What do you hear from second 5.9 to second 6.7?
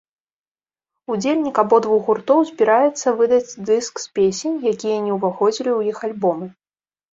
іх альбомы.